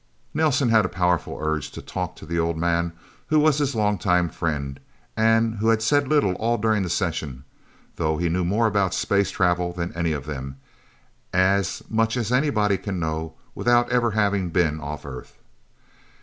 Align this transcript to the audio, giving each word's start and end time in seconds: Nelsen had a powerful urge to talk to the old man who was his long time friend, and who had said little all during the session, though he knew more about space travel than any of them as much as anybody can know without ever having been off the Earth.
Nelsen 0.33 0.69
had 0.69 0.83
a 0.83 0.89
powerful 0.89 1.37
urge 1.39 1.69
to 1.69 1.79
talk 1.79 2.15
to 2.15 2.25
the 2.25 2.39
old 2.39 2.57
man 2.57 2.91
who 3.27 3.37
was 3.39 3.59
his 3.59 3.75
long 3.75 3.99
time 3.99 4.29
friend, 4.29 4.79
and 5.15 5.57
who 5.59 5.67
had 5.69 5.83
said 5.83 6.07
little 6.07 6.33
all 6.37 6.57
during 6.57 6.81
the 6.81 6.89
session, 6.89 7.43
though 7.97 8.17
he 8.17 8.27
knew 8.27 8.43
more 8.43 8.65
about 8.65 8.95
space 8.95 9.29
travel 9.29 9.73
than 9.73 9.93
any 9.93 10.11
of 10.11 10.25
them 10.25 10.57
as 11.31 11.83
much 11.87 12.17
as 12.17 12.31
anybody 12.31 12.79
can 12.79 12.99
know 12.99 13.35
without 13.53 13.91
ever 13.91 14.09
having 14.09 14.49
been 14.49 14.79
off 14.81 15.03
the 15.03 15.09
Earth. 15.09 15.37